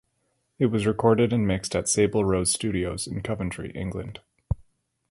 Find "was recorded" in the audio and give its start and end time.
0.71-1.31